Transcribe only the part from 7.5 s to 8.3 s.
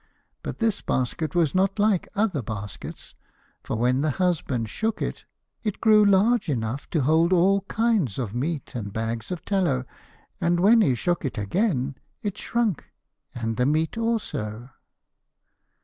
kinds